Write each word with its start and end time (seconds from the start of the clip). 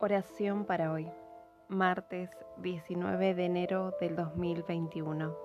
Oración 0.00 0.64
para 0.64 0.92
hoy, 0.92 1.08
martes 1.68 2.28
19 2.58 3.34
de 3.34 3.44
enero 3.44 3.94
del 4.00 4.16
2021. 4.16 5.36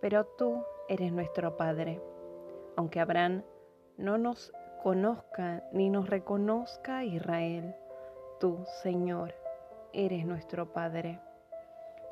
Pero 0.00 0.24
tú 0.26 0.64
eres 0.88 1.12
nuestro 1.12 1.56
Padre, 1.56 2.02
aunque 2.76 2.98
Abraham 2.98 3.44
no 3.96 4.18
nos 4.18 4.52
conozca 4.82 5.62
ni 5.72 5.88
nos 5.88 6.10
reconozca 6.10 7.04
Israel, 7.04 7.76
tú, 8.40 8.64
Señor, 8.82 9.34
eres 9.92 10.26
nuestro 10.26 10.72
Padre. 10.72 11.20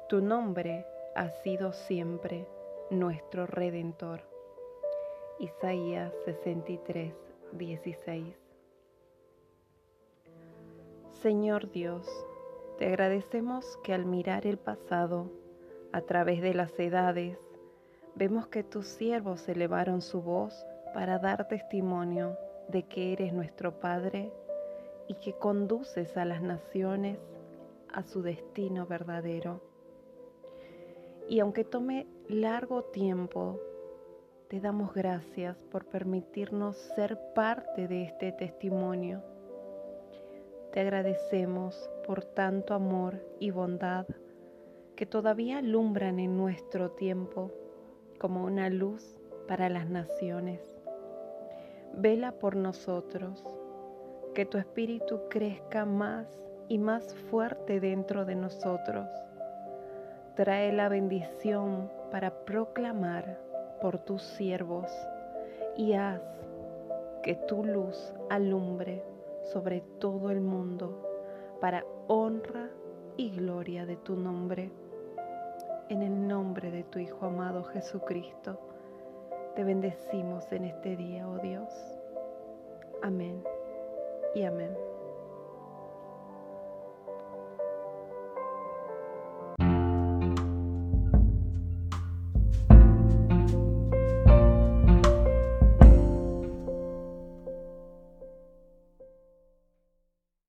Tu 0.09 0.21
nombre 0.21 0.87
ha 1.17 1.29
sido 1.43 1.73
siempre 1.73 2.47
nuestro 2.91 3.47
Redentor. 3.47 4.23
Isaías 5.41 6.13
63, 6.25 7.15
16. 7.53 8.44
Señor 11.25 11.71
Dios, 11.71 12.07
te 12.77 12.85
agradecemos 12.85 13.79
que 13.83 13.95
al 13.95 14.05
mirar 14.05 14.47
el 14.47 14.59
pasado, 14.59 15.31
a 15.91 16.03
través 16.03 16.43
de 16.43 16.53
las 16.53 16.79
edades, 16.79 17.39
vemos 18.15 18.49
que 18.49 18.63
tus 18.63 18.87
siervos 18.87 19.49
elevaron 19.49 20.03
su 20.03 20.21
voz 20.21 20.67
para 20.93 21.19
dar 21.19 21.49
testimonio 21.49 22.37
de 22.69 22.83
que 22.83 23.15
eres 23.15 23.33
nuestro 23.33 23.81
Padre 23.81 24.35
y 25.09 25.15
que 25.15 25.33
conduces 25.33 26.15
a 26.19 26.27
las 26.27 26.43
naciones 26.43 27.19
a 27.91 28.03
su 28.03 28.21
destino 28.21 28.87
verdadero. 28.87 29.63
Y 31.27 31.41
aunque 31.41 31.65
tome 31.65 32.07
largo 32.29 32.83
tiempo, 32.83 33.59
te 34.49 34.61
damos 34.61 34.93
gracias 34.93 35.57
por 35.71 35.87
permitirnos 35.87 36.77
ser 36.95 37.19
parte 37.35 37.89
de 37.89 38.03
este 38.03 38.31
testimonio 38.33 39.23
te 40.75 40.81
agradecemos 40.81 41.89
por 42.05 42.25
tanto 42.25 42.75
amor 42.75 43.25
y 43.39 43.53
bondad 43.53 44.07
que 44.97 45.07
todavía 45.07 45.59
alumbran 45.59 46.19
en 46.19 46.37
nuestro 46.37 46.91
tiempo 46.91 47.53
como 48.19 48.43
una 48.43 48.69
luz 48.71 49.17
para 49.47 49.69
las 49.69 49.89
naciones. 49.89 50.61
Vela 51.93 52.33
por 52.33 52.57
nosotros, 52.57 53.41
que 54.35 54.47
tu 54.47 54.59
espíritu 54.59 55.21
crezca 55.31 55.85
más 55.85 56.27
y 56.67 56.79
más 56.79 57.15
fuerte 57.31 57.79
dentro 57.79 58.25
de 58.25 58.35
nosotros. 58.35 59.07
Trae 60.35 60.73
la 60.73 60.89
bendición 60.89 61.89
para 62.11 62.45
proclamar 62.45 63.39
por 63.81 63.99
tus 63.99 64.25
siervos 64.25 64.91
y 65.77 65.93
haz 65.93 66.21
que 67.23 67.37
tu 67.37 67.65
luz 67.65 68.13
alumbre 68.29 69.14
sobre 69.53 69.83
todo 69.99 70.31
el 70.31 70.41
mundo, 70.41 71.03
para 71.61 71.85
honra 72.09 72.71
y 73.17 73.31
gloria 73.31 73.87
de 73.87 73.97
tu 73.97 74.17
nombre. 74.17 74.71
En 75.89 76.03
el 76.03 76.27
nombre 76.27 76.71
de 76.71 76.85
tu 76.85 76.99
Hijo 76.99 77.27
amado 77.27 77.65
Jesucristo, 77.65 78.59
te 79.55 79.65
bendecimos 79.65 80.51
en 80.53 80.65
este 80.65 80.97
día, 80.97 81.29
oh 81.29 81.39
Dios. 81.39 81.69
Amén 83.03 83.43
y 84.35 84.43
amén. 84.43 84.84